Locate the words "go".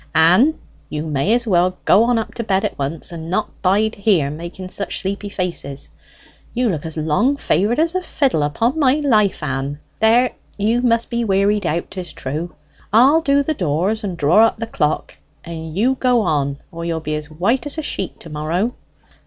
1.85-2.05, 15.99-16.21